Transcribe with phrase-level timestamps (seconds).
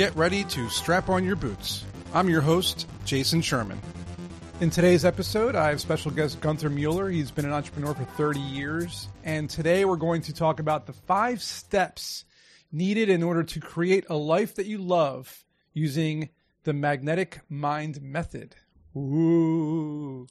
[0.00, 1.84] get ready to strap on your boots.
[2.14, 3.78] I'm your host, Jason Sherman.
[4.62, 7.10] In today's episode, I have special guest Gunther Mueller.
[7.10, 9.08] He's been an entrepreneur for 30 years.
[9.24, 12.24] And today we're going to talk about the five steps
[12.72, 15.44] needed in order to create a life that you love
[15.74, 16.30] using
[16.64, 18.56] the magnetic mind method.
[18.96, 20.26] Ooh.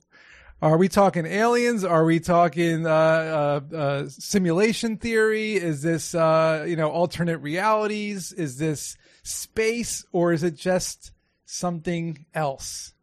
[0.63, 1.83] Are we talking aliens?
[1.83, 5.53] Are we talking uh, uh, uh, simulation theory?
[5.53, 8.33] Is this uh, you know alternate realities?
[8.33, 8.97] Is this
[9.29, 11.11] space, or is it just
[11.45, 12.93] something else?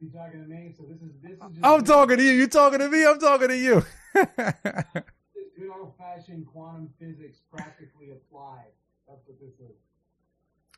[0.00, 0.74] You talking to me?
[0.76, 2.32] So this is this is just I'm talking to you.
[2.32, 3.06] You talking to me?
[3.06, 3.82] I'm talking to you.
[5.58, 8.66] good old fashioned quantum physics practically applied.
[9.08, 9.76] That's what this is.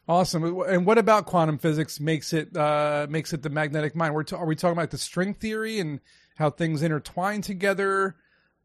[0.09, 0.45] awesome.
[0.69, 4.15] And what about quantum physics makes it uh, makes it the magnetic mind?
[4.15, 6.01] We're ta- are we talking about the string theory and
[6.37, 8.17] how things intertwine together?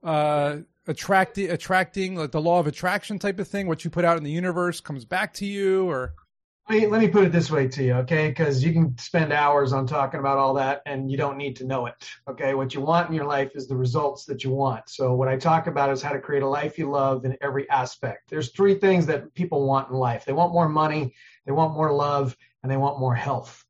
[0.03, 3.68] Uh, attracting, attracting, like the law of attraction type of thing.
[3.68, 6.14] What you put out in the universe comes back to you, or
[6.70, 8.30] Let me, let me put it this way to you, okay?
[8.30, 11.66] Because you can spend hours on talking about all that and you don't need to
[11.66, 11.95] know it,
[12.30, 12.53] okay?
[12.53, 14.88] What you want in your life is the results that you want.
[14.88, 17.70] So, what I talk about is how to create a life you love in every
[17.70, 18.30] aspect.
[18.30, 21.14] There's three things that people want in life they want more money,
[21.45, 23.62] they want more love, and they want more health.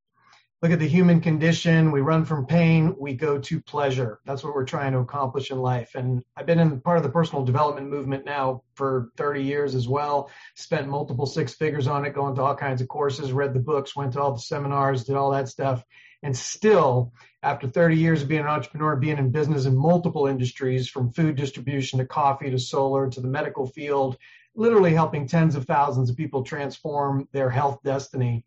[0.63, 1.91] Look at the human condition.
[1.91, 4.21] We run from pain, we go to pleasure.
[4.23, 5.95] That's what we're trying to accomplish in life.
[5.95, 9.89] And I've been in part of the personal development movement now for 30 years as
[9.89, 10.29] well.
[10.55, 13.93] Spent multiple six figures on it, going to all kinds of courses, read the books,
[13.93, 15.83] went to all the seminars, did all that stuff.
[16.23, 17.11] And still,
[17.41, 21.35] after 30 years of being an entrepreneur, being in business in multiple industries, from food
[21.35, 24.15] distribution to coffee to solar to the medical field,
[24.55, 28.45] literally helping tens of thousands of people transform their health destiny.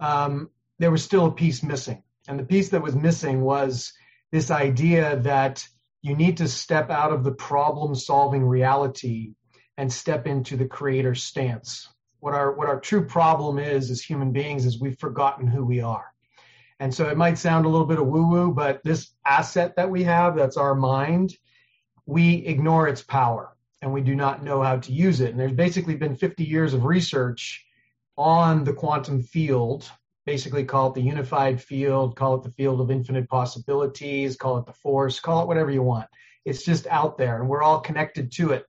[0.00, 2.02] Um, there was still a piece missing.
[2.28, 3.92] And the piece that was missing was
[4.32, 5.66] this idea that
[6.02, 9.32] you need to step out of the problem solving reality
[9.76, 11.88] and step into the creator stance.
[12.20, 15.80] What our, what our true problem is as human beings is we've forgotten who we
[15.80, 16.06] are.
[16.80, 19.90] And so it might sound a little bit of woo woo, but this asset that
[19.90, 21.34] we have, that's our mind,
[22.06, 25.30] we ignore its power and we do not know how to use it.
[25.30, 27.64] And there's basically been 50 years of research
[28.16, 29.90] on the quantum field
[30.28, 34.66] basically call it the unified field, call it the field of infinite possibilities, call it
[34.66, 36.04] the force, call it whatever you want.
[36.44, 38.66] It's just out there and we're all connected to it.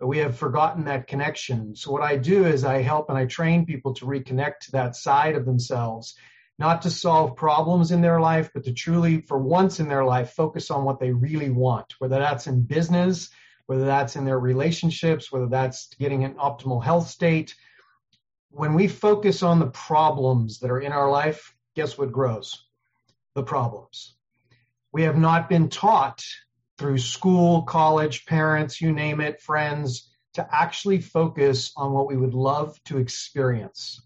[0.00, 1.76] But we have forgotten that connection.
[1.76, 4.96] So what I do is I help and I train people to reconnect to that
[4.96, 6.14] side of themselves,
[6.58, 10.30] not to solve problems in their life, but to truly, for once in their life,
[10.30, 13.28] focus on what they really want, whether that's in business,
[13.66, 17.54] whether that's in their relationships, whether that's getting an optimal health state,
[18.52, 22.66] when we focus on the problems that are in our life, guess what grows?
[23.34, 24.16] The problems.
[24.92, 26.22] We have not been taught
[26.76, 32.34] through school, college, parents, you name it, friends, to actually focus on what we would
[32.34, 34.00] love to experience.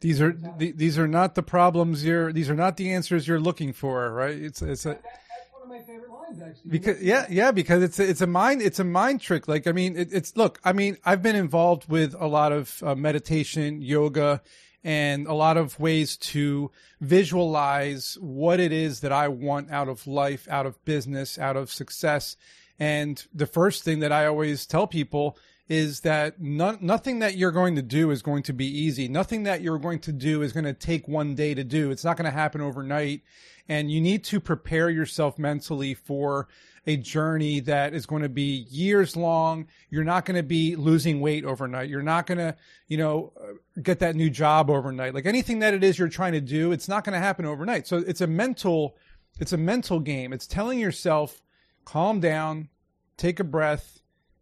[0.00, 3.40] these are th- these are not the problems you're these are not the answers you're
[3.40, 4.36] looking for, right?
[4.36, 6.09] It's it's a That's one of my favorite
[6.42, 6.70] actually.
[6.70, 9.48] because yeah yeah because it's a, it's a mind it's a mind trick.
[9.48, 12.82] Like i mean it, it's look i mean i've been involved with a lot of
[12.82, 14.42] uh, meditation yoga
[14.82, 16.70] and a lot of ways to
[17.00, 21.72] visualize what it is that i want out of life out of business out of
[21.72, 22.36] success.
[22.78, 25.36] And the first thing that i always tell people
[25.70, 29.06] is that no, nothing that you're going to do is going to be easy.
[29.06, 31.92] Nothing that you're going to do is going to take one day to do.
[31.92, 33.22] It's not going to happen overnight.
[33.68, 36.48] And you need to prepare yourself mentally for
[36.88, 39.68] a journey that is going to be years long.
[39.90, 41.88] You're not going to be losing weight overnight.
[41.88, 42.56] You're not going to,
[42.88, 45.14] you know, uh, get that new job overnight.
[45.14, 47.86] Like anything that it is you're trying to do, it's not going to happen overnight.
[47.86, 48.96] So it's a mental,
[49.38, 50.32] it's a mental game.
[50.32, 51.40] It's telling yourself,
[51.84, 52.70] calm down,
[53.16, 53.99] take a breath,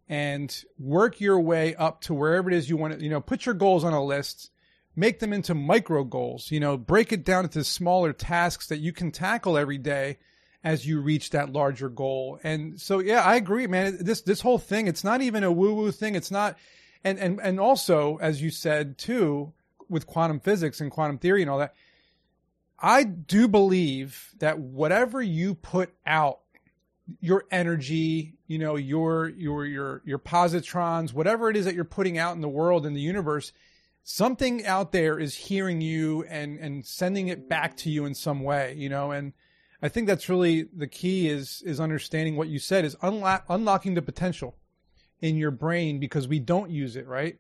[0.09, 3.45] and work your way up to wherever it is you want to, you know, put
[3.45, 4.51] your goals on a list,
[4.97, 8.93] make them into micro goals, you know, break it down into smaller tasks that you
[8.93, 10.19] can tackle every day
[10.65, 12.41] as you reach that larger goal.
[12.43, 13.99] And so, yeah, I agree, man.
[14.01, 16.15] This, this whole thing, it's not even a woo woo thing.
[16.15, 16.57] It's not,
[17.05, 19.53] and, and, and also, as you said too,
[19.89, 21.75] with quantum physics and quantum theory and all that,
[22.81, 26.41] I do believe that whatever you put out
[27.21, 32.19] your energy, you know, your your your your positrons, whatever it is that you're putting
[32.19, 33.53] out in the world in the universe,
[34.03, 38.43] something out there is hearing you and and sending it back to you in some
[38.43, 39.35] way, you know, and
[39.83, 43.95] I think that's really the key is is understanding what you said is unlock, unlocking
[43.95, 44.57] the potential
[45.21, 47.39] in your brain because we don't use it, right?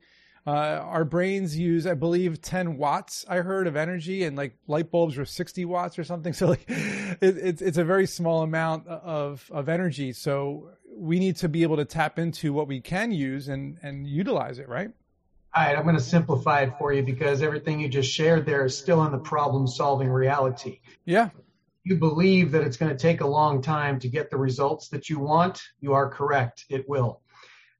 [0.48, 3.22] Uh, our brains use, I believe, 10 watts.
[3.28, 6.32] I heard of energy, and like light bulbs were 60 watts or something.
[6.38, 10.14] So like, it, it's it's a very small amount of of energy.
[10.14, 14.06] So we need to be able to tap into what we can use and and
[14.06, 14.90] utilize it, right?
[15.54, 18.64] All right, I'm going to simplify it for you because everything you just shared there
[18.64, 20.80] is still in the problem solving reality.
[21.04, 21.28] Yeah.
[21.84, 25.10] You believe that it's going to take a long time to get the results that
[25.10, 25.60] you want.
[25.80, 26.64] You are correct.
[26.70, 27.20] It will.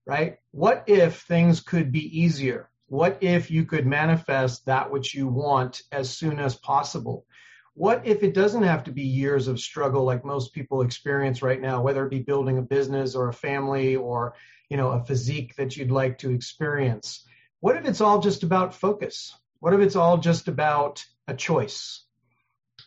[0.08, 0.38] Right?
[0.52, 2.70] What if things could be easier?
[2.86, 7.26] What if you could manifest that which you want as soon as possible?
[7.74, 11.60] What if it doesn't have to be years of struggle like most people experience right
[11.60, 14.34] now, whether it be building a business or a family or,
[14.70, 17.24] you know, a physique that you'd like to experience?
[17.60, 19.36] What if it's all just about focus?
[19.60, 22.02] What if it's all just about a choice?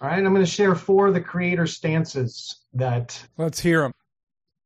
[0.01, 3.23] All right, I'm going to share four of the creator stances that.
[3.37, 3.93] Let's hear them.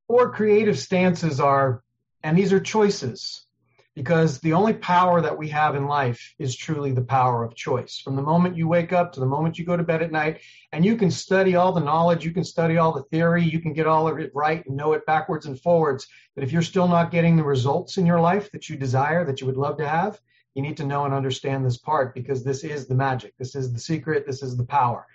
[0.08, 1.84] Four creative stances are,
[2.26, 3.46] and these are choices
[3.94, 8.02] because the only power that we have in life is truly the power of choice.
[8.04, 10.42] From the moment you wake up to the moment you go to bed at night,
[10.72, 13.74] and you can study all the knowledge, you can study all the theory, you can
[13.74, 16.08] get all of it right and know it backwards and forwards.
[16.34, 19.40] But if you're still not getting the results in your life that you desire, that
[19.40, 20.20] you would love to have,
[20.56, 23.36] you need to know and understand this part because this is the magic.
[23.38, 24.26] This is the secret.
[24.26, 25.06] This is the power.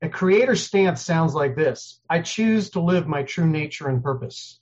[0.00, 4.60] A creator stance sounds like this I choose to live my true nature and purpose.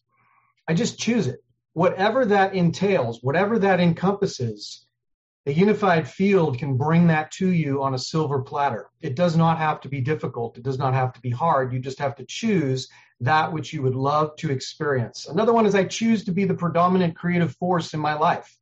[0.67, 4.87] I just choose it whatever that entails, whatever that encompasses,
[5.47, 8.91] a unified field can bring that to you on a silver platter.
[9.01, 10.59] It does not have to be difficult.
[10.59, 11.73] It does not have to be hard.
[11.73, 12.89] You just have to choose
[13.21, 15.27] that which you would love to experience.
[15.27, 18.59] Another one is I choose to be the predominant creative force in my life.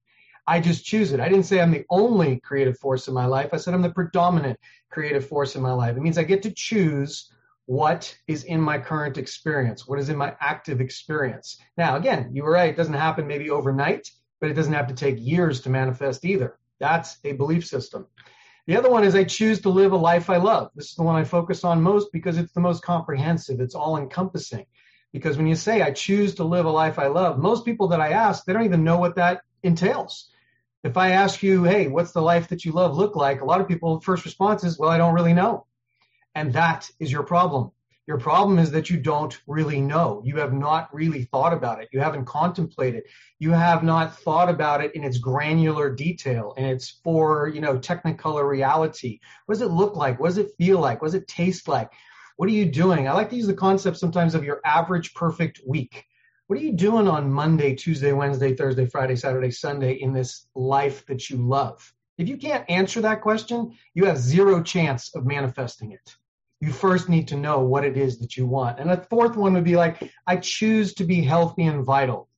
[0.47, 1.21] I just choose it.
[1.21, 3.51] I didn't say I'm the only creative force in my life.
[3.53, 4.59] I said I'm the predominant
[4.91, 5.97] creative force in my life.
[5.97, 7.31] It means I get to choose
[7.69, 11.59] what is in my current experience, what is in my active experience.
[11.77, 14.11] Now, again, you were right, it doesn't happen maybe overnight,
[14.41, 16.59] but it doesn't have to take years to manifest either.
[16.81, 18.07] That's a belief system.
[18.67, 20.71] The other one is I choose to live a life I love.
[20.75, 23.99] This is the one I focus on most because it's the most comprehensive, it's all
[23.99, 24.65] encompassing.
[25.13, 28.01] Because when you say I choose to live a life I love, most people that
[28.01, 30.31] I ask, they don't even know what that entails.
[30.85, 33.43] If I ask you, hey, what's the life that you love look like?
[33.43, 35.67] A lot of people, first response is, well, I don't really know.
[36.39, 37.73] And that is your problem.
[38.07, 40.23] Your problem is that you don't really know.
[40.25, 41.89] You have not really thought about it.
[41.91, 43.03] You haven't contemplated.
[43.41, 47.77] You have not thought about it in its granular detail and its for, you know,
[47.77, 49.19] technicolor reality.
[49.47, 50.21] What does it look like?
[50.21, 51.03] What does it feel like?
[51.03, 51.91] What does it taste like?
[52.37, 53.09] What are you doing?
[53.09, 56.05] I like to use the concept sometimes of your average perfect week.
[56.47, 61.05] What are you doing on Monday, Tuesday, Wednesday, Thursday, Friday, Saturday, Sunday in this life
[61.07, 61.93] that you love?
[62.17, 66.17] If you can't answer that question, you have zero chance of manifesting it
[66.61, 68.81] you first need to know what it is that you want.
[68.81, 72.29] And a fourth one would be like, I choose to be healthy and vital.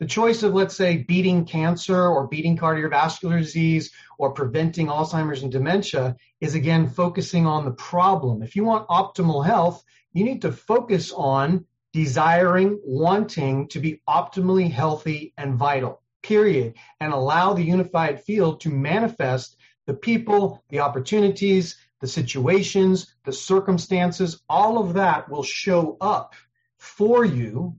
[0.00, 5.50] The choice of, let's say, beating cancer or beating cardiovascular disease or preventing Alzheimer's and
[5.50, 8.42] dementia is again focusing on the problem.
[8.42, 9.82] If you want optimal health,
[10.12, 17.12] you need to focus on desiring, wanting to be optimally healthy and vital, period, and
[17.12, 24.78] allow the unified field to manifest the people, the opportunities, the situations, the circumstances, all
[24.78, 26.34] of that will show up
[26.76, 27.74] for you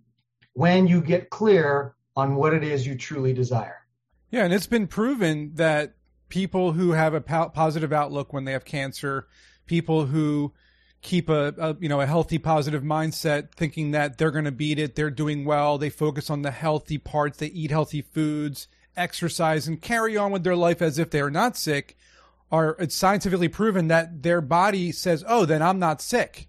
[0.53, 3.85] when you get clear on what it is you truly desire.
[4.29, 5.93] Yeah, and it's been proven that
[6.27, 9.27] people who have a positive outlook when they have cancer,
[9.65, 10.53] people who
[11.01, 14.77] keep a, a, you know a healthy positive mindset thinking that they're going to beat
[14.77, 18.67] it they're doing well they focus on the healthy parts they eat healthy foods
[18.97, 21.97] exercise and carry on with their life as if they're not sick
[22.51, 26.47] are it's scientifically proven that their body says, "Oh, then I'm not sick.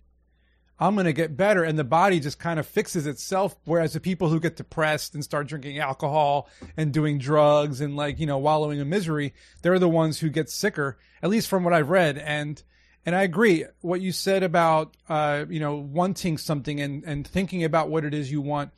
[0.78, 3.57] I'm going to get better," and the body just kind of fixes itself.
[3.64, 8.19] Whereas the people who get depressed and start drinking alcohol and doing drugs and like
[8.19, 10.99] you know wallowing in misery, they're the ones who get sicker.
[11.23, 12.62] At least from what I've read, and
[13.04, 17.64] and I agree what you said about uh, you know wanting something and and thinking
[17.64, 18.71] about what it is you want.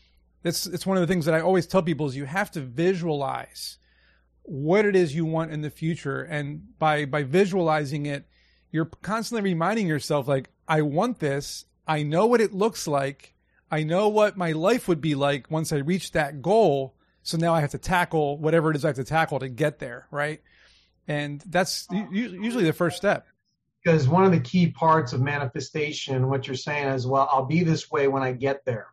[0.45, 2.61] It's it's one of the things that I always tell people is you have to
[2.61, 3.79] visualize
[4.43, 6.23] what it is you want in the future.
[6.23, 8.27] And by by visualizing it
[8.73, 11.67] you're constantly reminding yourself like i want this.
[11.87, 13.35] I know what it looks like.
[13.71, 16.95] I know what my life would be like once i reach that goal.
[17.23, 19.79] So now i have to tackle whatever it is i have to tackle to get
[19.79, 20.41] there right?
[21.07, 23.27] And that's usually the first step.
[23.83, 27.63] Because one of the key parts of manifestation what you're saying is well i'll be
[27.63, 28.89] this way when i get there.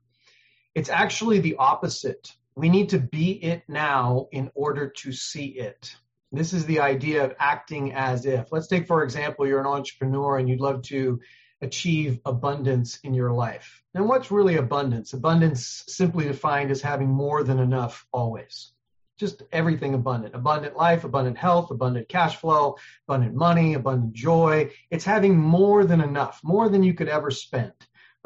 [0.75, 5.95] It's actually the opposite we need to be it now in order to see it.
[6.33, 8.51] This is the idea of acting as if.
[8.51, 11.21] Let's take, for example, you're an entrepreneur and you'd love to
[11.61, 13.81] achieve abundance in your life.
[13.95, 15.13] And what's really abundance?
[15.13, 18.73] Abundance, simply defined as having more than enough always.
[19.17, 20.35] Just everything abundant.
[20.35, 22.75] Abundant life, abundant health, abundant cash flow,
[23.07, 24.69] abundant money, abundant joy.
[24.91, 27.71] It's having more than enough, more than you could ever spend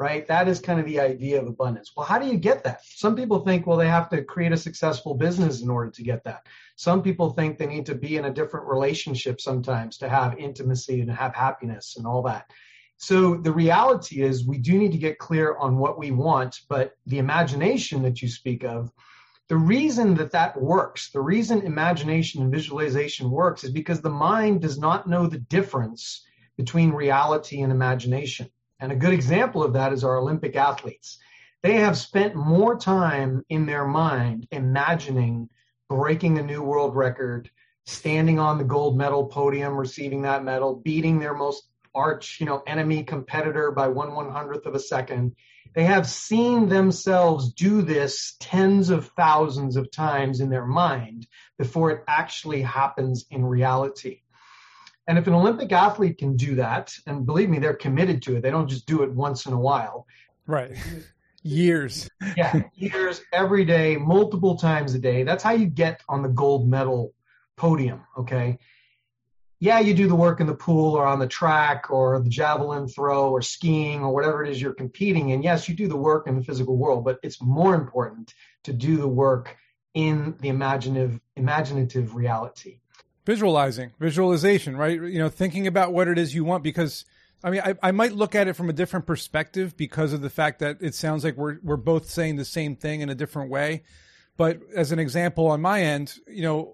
[0.04, 0.28] right?
[0.28, 1.92] That is kind of the idea of abundance.
[1.96, 2.80] Well, how do you get that?
[2.84, 6.24] Some people think, well, they have to create a successful business in order to get
[6.24, 6.46] that.
[6.76, 11.00] Some people think they need to be in a different relationship sometimes to have intimacy
[11.00, 12.50] and have happiness and all that.
[12.98, 16.92] So the reality is we do need to get clear on what we want, but
[17.06, 18.92] the imagination that you speak of,
[19.48, 24.60] the reason that that works, the reason imagination and visualization works is because the mind
[24.60, 26.26] does not know the difference
[26.58, 28.50] between reality and imagination.
[28.80, 31.18] And a good example of that is our Olympic athletes.
[31.62, 35.48] They have spent more time in their mind imagining
[35.88, 37.50] breaking a new world record,
[37.86, 42.62] standing on the gold medal podium, receiving that medal, beating their most arch, you know,
[42.66, 45.36] enemy competitor by one one hundredth of a second.
[45.74, 51.26] They have seen themselves do this tens of thousands of times in their mind
[51.58, 54.20] before it actually happens in reality.
[55.06, 58.42] And if an Olympic athlete can do that, and believe me, they're committed to it,
[58.42, 60.06] they don't just do it once in a while.
[60.46, 60.76] Right.
[61.42, 62.08] years.
[62.36, 65.22] yeah, years, every day, multiple times a day.
[65.22, 67.14] That's how you get on the gold medal
[67.56, 68.58] podium, okay?
[69.60, 72.88] Yeah, you do the work in the pool or on the track or the javelin
[72.88, 75.42] throw or skiing or whatever it is you're competing in.
[75.42, 78.34] Yes, you do the work in the physical world, but it's more important
[78.64, 79.56] to do the work
[79.94, 82.80] in the imaginative imaginative reality
[83.24, 85.00] visualizing, visualization, right?
[85.00, 87.04] You know, thinking about what it is you want because
[87.42, 90.30] I mean, I, I might look at it from a different perspective because of the
[90.30, 93.50] fact that it sounds like we're we're both saying the same thing in a different
[93.50, 93.82] way.
[94.36, 96.72] But as an example on my end, you know,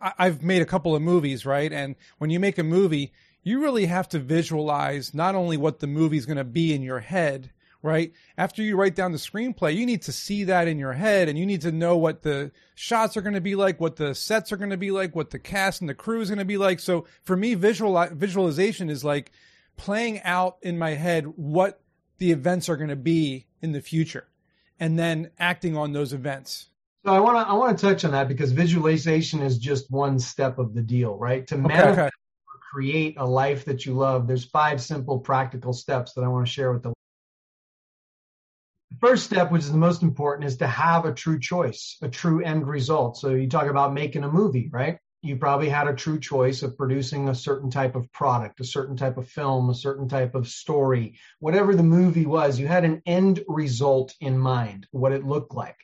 [0.00, 1.72] I, I've made a couple of movies, right?
[1.72, 3.12] And when you make a movie,
[3.42, 7.00] you really have to visualize not only what the movie's going to be in your
[7.00, 7.50] head,
[7.86, 8.12] right?
[8.36, 11.38] After you write down the screenplay, you need to see that in your head and
[11.38, 14.52] you need to know what the shots are going to be like, what the sets
[14.52, 16.58] are going to be like, what the cast and the crew is going to be
[16.58, 16.80] like.
[16.80, 19.30] So for me, visual visualization is like
[19.76, 21.80] playing out in my head what
[22.18, 24.26] the events are going to be in the future
[24.80, 26.68] and then acting on those events.
[27.04, 30.18] So I want to I want to touch on that because visualization is just one
[30.18, 31.46] step of the deal, right?
[31.46, 32.10] To okay, manifest okay.
[32.72, 36.52] create a life that you love, there's five simple practical steps that I want to
[36.52, 36.95] share with the
[39.00, 42.42] first step, which is the most important, is to have a true choice, a true
[42.42, 43.16] end result.
[43.16, 44.98] So you talk about making a movie, right?
[45.22, 48.96] You probably had a true choice of producing a certain type of product, a certain
[48.96, 53.02] type of film, a certain type of story, whatever the movie was, you had an
[53.06, 55.76] end result in mind, what it looked like.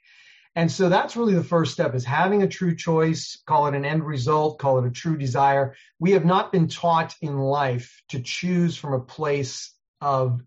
[0.55, 3.87] And so that's really the first step is having a true choice, call it an
[3.87, 5.75] end result, call it a true desire.
[5.99, 10.43] We have not been taught in life to choose from a place of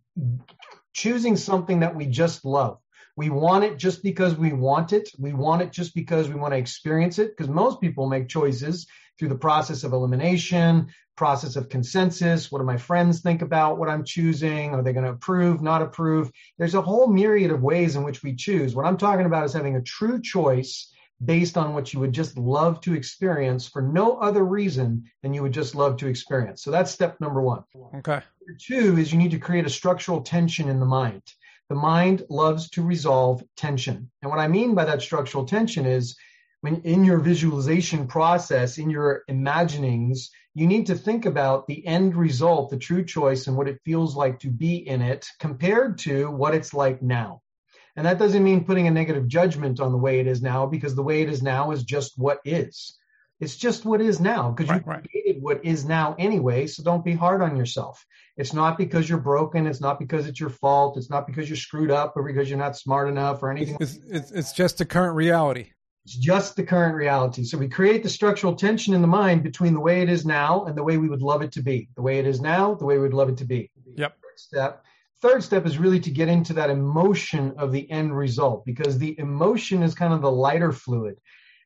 [0.96, 2.80] choosing something that we just love.
[3.18, 5.10] We want it just because we want it.
[5.20, 7.36] We want it just because we want to experience it.
[7.36, 8.88] Because most people make choices
[9.20, 12.52] through the process of elimination, process of consensus.
[12.52, 14.74] What do my friends think about what I'm choosing?
[14.74, 16.32] Are they going to approve, not approve?
[16.58, 18.74] There's a whole myriad of ways in which we choose.
[18.74, 20.92] What I'm talking about is having a true choice
[21.24, 25.42] based on what you would just love to experience for no other reason than you
[25.42, 26.64] would just love to experience.
[26.64, 27.64] So that's step number one.
[27.96, 28.22] Okay.
[28.60, 31.24] Two is you need to create a structural tension in the mind.
[31.70, 34.12] The mind loves to resolve tension.
[34.22, 36.16] And what I mean by that structural tension is
[36.62, 42.16] when in your visualization process, in your imaginings, you need to think about the end
[42.16, 46.30] result, the true choice, and what it feels like to be in it compared to
[46.32, 47.42] what it's like now.
[47.96, 50.96] And that doesn't mean putting a negative judgment on the way it is now because
[50.96, 52.98] the way it is now is just what is.
[53.40, 55.10] It's just what is now because right, you right.
[55.10, 56.68] created what is now anyway.
[56.68, 58.06] So don't be hard on yourself.
[58.38, 59.68] It's not because you're broken.
[59.68, 60.98] It's not because it's your fault.
[60.98, 63.78] It's not because you're screwed up or because you're not smart enough or anything.
[63.80, 65.72] It's, it's, it's just the current reality.
[66.06, 67.44] It's just the current reality.
[67.44, 70.66] So we create the structural tension in the mind between the way it is now
[70.66, 71.90] and the way we would love it to be.
[71.96, 73.72] The way it is now, the way we would love it to be.
[73.96, 74.16] Yep.
[74.38, 74.86] Step
[75.26, 79.18] third step is really to get into that emotion of the end result because the
[79.20, 81.18] emotion is kind of the lighter fluid.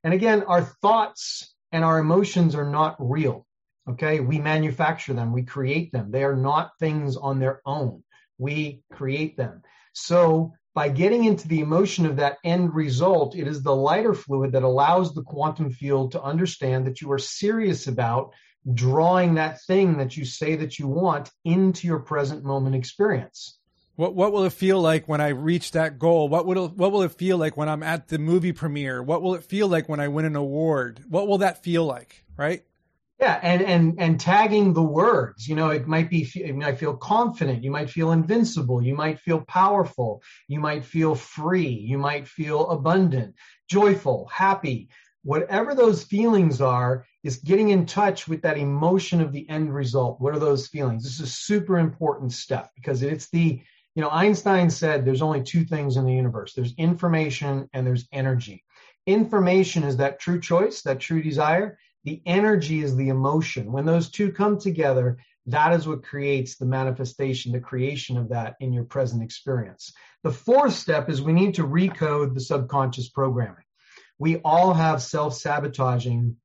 [0.03, 3.45] And again, our thoughts and our emotions are not real.
[3.89, 4.19] Okay.
[4.19, 5.33] We manufacture them.
[5.33, 6.11] We create them.
[6.11, 8.03] They are not things on their own.
[8.37, 9.63] We create them.
[9.93, 14.53] So by getting into the emotion of that end result, it is the lighter fluid
[14.53, 18.33] that allows the quantum field to understand that you are serious about
[18.73, 23.58] drawing that thing that you say that you want into your present moment experience.
[23.99, 26.29] What what will it feel like when I reach that goal?
[26.29, 29.03] What will what will it feel like when I'm at the movie premiere?
[29.03, 31.03] What will it feel like when I win an award?
[31.09, 32.23] What will that feel like?
[32.37, 32.63] Right?
[33.19, 35.49] Yeah, and and and tagging the words.
[35.49, 37.61] You know, it might be you might feel confident.
[37.61, 38.81] You might feel invincible.
[38.81, 40.23] You might feel powerful.
[40.47, 41.67] You might feel free.
[41.67, 43.35] You might feel abundant,
[43.67, 44.87] joyful, happy
[45.23, 50.19] whatever those feelings are is getting in touch with that emotion of the end result
[50.21, 53.61] what are those feelings this is super important stuff because it's the
[53.95, 58.07] You know, Einstein said there's only two things in the universe there's information and there's
[58.11, 58.63] energy.
[59.05, 61.77] Information is that true choice, that true desire.
[62.05, 63.71] The energy is the emotion.
[63.71, 65.17] When those two come together,
[65.47, 69.91] that is what creates the manifestation, the creation of that in your present experience.
[70.23, 73.63] The fourth step is we need to recode the subconscious programming.
[74.17, 76.35] We all have self sabotaging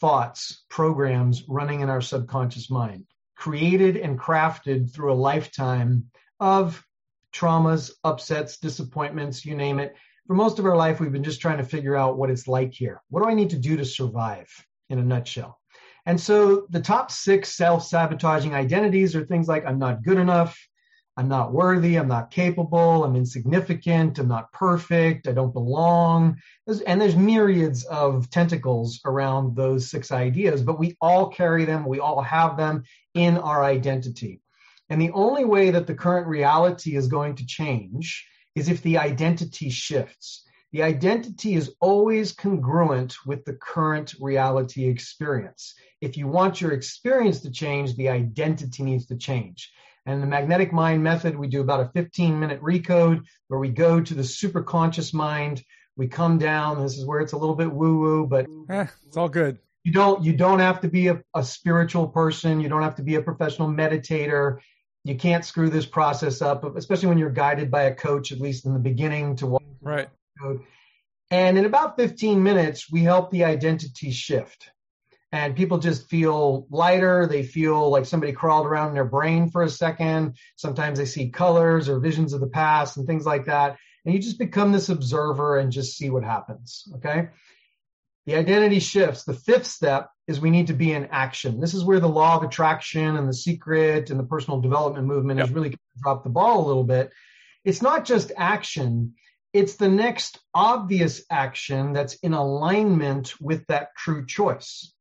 [0.00, 3.06] thoughts, programs running in our subconscious mind,
[3.36, 6.10] created and crafted through a lifetime
[6.42, 6.84] of
[7.32, 9.94] traumas, upsets, disappointments, you name it.
[10.26, 12.72] For most of our life, we've been just trying to figure out what it's like
[12.72, 13.00] here.
[13.10, 14.48] What do I need to do to survive
[14.90, 15.60] in a nutshell?
[16.04, 20.58] And so the top six self sabotaging identities are things like I'm not good enough,
[21.16, 26.38] I'm not worthy, I'm not capable, I'm insignificant, I'm not perfect, I don't belong.
[26.88, 32.00] And there's myriads of tentacles around those six ideas, but we all carry them, we
[32.00, 32.82] all have them
[33.14, 34.41] in our identity.
[34.92, 38.98] And the only way that the current reality is going to change is if the
[38.98, 40.44] identity shifts.
[40.72, 45.72] The identity is always congruent with the current reality experience.
[46.02, 49.72] If you want your experience to change, the identity needs to change.
[50.04, 53.98] And the magnetic mind method, we do about a 15 minute recode where we go
[53.98, 55.64] to the superconscious mind.
[55.96, 56.82] We come down.
[56.82, 59.58] This is where it's a little bit woo woo, but eh, it's all good.
[59.84, 62.60] You don't, you don't have to be a, a spiritual person.
[62.60, 64.58] You don't have to be a professional meditator.
[65.04, 68.66] You can't screw this process up, especially when you're guided by a coach, at least
[68.66, 69.62] in the beginning to walk.
[69.80, 70.08] Right.
[71.30, 74.70] And in about 15 minutes, we help the identity shift
[75.32, 77.26] and people just feel lighter.
[77.26, 80.36] They feel like somebody crawled around in their brain for a second.
[80.56, 83.78] Sometimes they see colors or visions of the past and things like that.
[84.04, 86.84] And you just become this observer and just see what happens.
[86.96, 87.28] Okay.
[88.26, 89.24] The identity shifts.
[89.24, 91.60] The fifth step is we need to be in action.
[91.60, 95.38] This is where the law of attraction and the secret and the personal development movement
[95.38, 95.48] yep.
[95.48, 97.10] is really dropped the ball a little bit.
[97.64, 99.14] It's not just action.
[99.52, 104.92] It's the next obvious action that's in alignment with that true choice.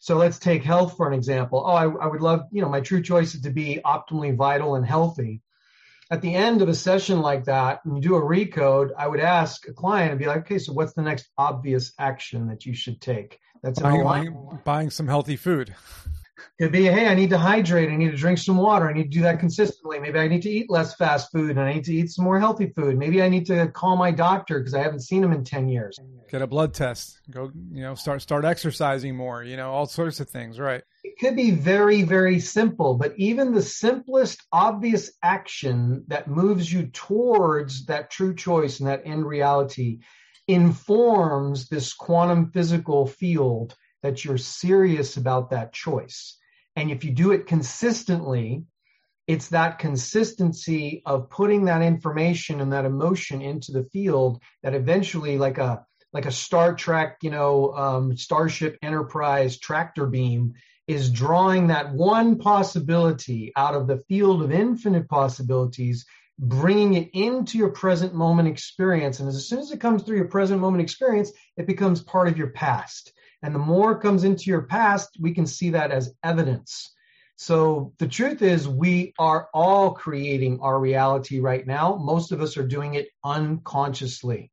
[0.00, 1.62] So let's take health for an example.
[1.64, 4.74] Oh, I, I, would love, you know, my true choice is to be optimally vital
[4.74, 5.42] and healthy.
[6.10, 9.20] At the end of a session like that, when you do a recode, I would
[9.20, 12.74] ask a client and be like, okay, so what's the next obvious action that you
[12.74, 13.38] should take?
[13.62, 15.74] That's buying, buying some healthy food.
[16.58, 17.90] Could be, hey, I need to hydrate.
[17.90, 18.88] I need to drink some water.
[18.88, 19.98] I need to do that consistently.
[19.98, 22.40] Maybe I need to eat less fast food and I need to eat some more
[22.40, 22.96] healthy food.
[22.96, 25.98] Maybe I need to call my doctor because I haven't seen him in 10 years.
[26.30, 27.20] Get a blood test.
[27.30, 30.82] Go, you know, start start exercising more, you know, all sorts of things, right?
[31.08, 36.88] It could be very, very simple, but even the simplest, obvious action that moves you
[36.88, 40.00] towards that true choice and that end reality
[40.46, 46.36] informs this quantum physical field that you're serious about that choice.
[46.76, 48.64] And if you do it consistently,
[49.26, 55.38] it's that consistency of putting that information and that emotion into the field that eventually,
[55.38, 60.54] like a like a Star Trek, you know, um, Starship Enterprise tractor beam,
[60.86, 66.06] is drawing that one possibility out of the field of infinite possibilities,
[66.38, 69.20] bringing it into your present moment experience.
[69.20, 72.38] And as soon as it comes through your present moment experience, it becomes part of
[72.38, 73.12] your past.
[73.42, 76.94] And the more it comes into your past, we can see that as evidence.
[77.36, 81.94] So the truth is, we are all creating our reality right now.
[81.94, 84.50] Most of us are doing it unconsciously.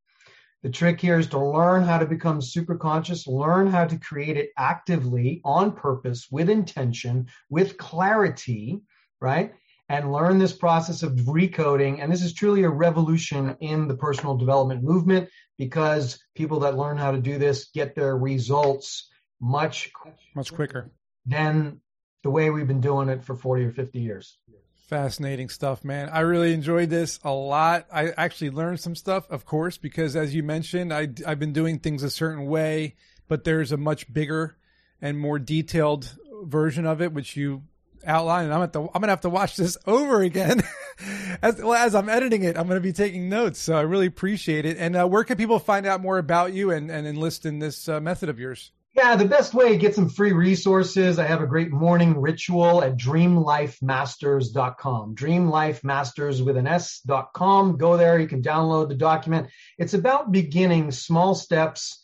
[0.66, 4.36] The trick here is to learn how to become super conscious, learn how to create
[4.36, 8.82] it actively, on purpose, with intention, with clarity,
[9.22, 9.54] right?
[9.90, 12.02] And learn this process of recoding.
[12.02, 16.98] And this is truly a revolution in the personal development movement because people that learn
[16.98, 19.08] how to do this get their results
[19.40, 19.92] much
[20.36, 20.90] much quicker
[21.28, 21.80] than
[22.24, 24.40] the way we've been doing it for 40 or 50 years.
[24.88, 26.10] Fascinating stuff, man.
[26.10, 27.88] I really enjoyed this a lot.
[27.92, 31.80] I actually learned some stuff, of course, because as you mentioned, I, I've been doing
[31.80, 32.96] things a certain way,
[33.28, 34.58] but there's a much bigger
[35.02, 37.64] and more detailed version of it, which you
[38.06, 40.62] outline, and I'm at the I'm gonna have to watch this over again
[41.42, 42.56] as well, as I'm editing it.
[42.56, 44.78] I'm gonna be taking notes, so I really appreciate it.
[44.78, 47.90] And uh, where can people find out more about you and, and enlist in this
[47.90, 48.72] uh, method of yours?
[48.96, 51.20] Yeah, the best way to get some free resources.
[51.20, 55.16] I have a great morning ritual at dreamlifemasters.com.
[55.16, 57.76] Dreamlifemasters with an S.com.
[57.76, 58.18] Go there.
[58.18, 59.50] You can download the document.
[59.78, 62.00] It's about beginning small steps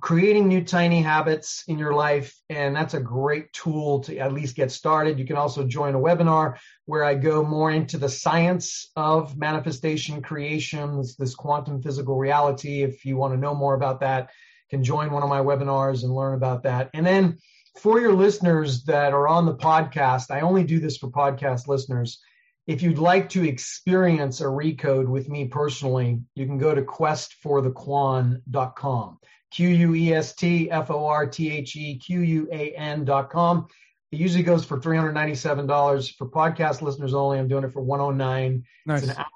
[0.00, 4.56] creating new tiny habits in your life and that's a great tool to at least
[4.56, 6.56] get started you can also join a webinar
[6.86, 13.04] where i go more into the science of manifestation creations this quantum physical reality if
[13.04, 14.30] you want to know more about that
[14.70, 17.38] can join one of my webinars and learn about that and then
[17.80, 22.20] for your listeners that are on the podcast i only do this for podcast listeners
[22.66, 29.18] if you'd like to experience a recode with me personally, you can go to questforthequan.com.
[29.52, 33.68] Q U E S T F O R T H E Q U A N.com.
[34.10, 37.38] It usually goes for $397 for podcast listeners only.
[37.38, 38.64] I'm doing it for 109.
[38.86, 39.02] Nice.
[39.02, 39.26] It's an hour,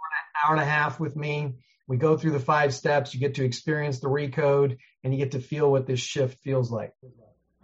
[0.45, 1.53] hour and a half with me.
[1.91, 3.13] We go through the five steps.
[3.13, 6.71] You get to experience the recode and you get to feel what this shift feels
[6.71, 6.95] like.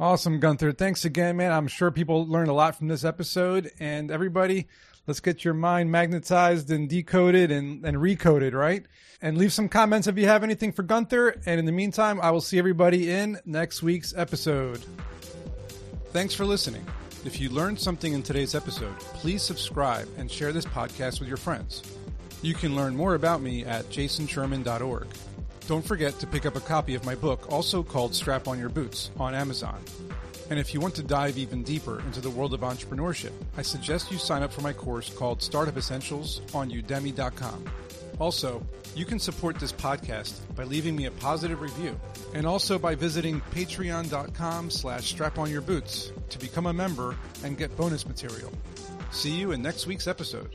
[0.00, 0.72] Awesome, Gunther.
[0.72, 1.52] Thanks again, man.
[1.52, 3.70] I'm sure people learned a lot from this episode.
[3.78, 4.66] And everybody,
[5.06, 8.84] let's get your mind magnetized and decoded and, and recoded, right?
[9.22, 11.40] And leave some comments if you have anything for Gunther.
[11.46, 14.84] And in the meantime, I will see everybody in next week's episode.
[16.10, 16.84] Thanks for listening.
[17.24, 21.36] If you learned something in today's episode, please subscribe and share this podcast with your
[21.36, 21.84] friends.
[22.42, 25.06] You can learn more about me at jasonsherman.org.
[25.66, 28.68] Don't forget to pick up a copy of my book, also called Strap on Your
[28.68, 29.82] Boots, on Amazon.
[30.48, 34.12] And if you want to dive even deeper into the world of entrepreneurship, I suggest
[34.12, 37.64] you sign up for my course called Startup Essentials on udemy.com.
[38.20, 41.98] Also, you can support this podcast by leaving me a positive review
[42.32, 47.58] and also by visiting patreon.com slash strap on your boots to become a member and
[47.58, 48.52] get bonus material.
[49.10, 50.54] See you in next week's episode.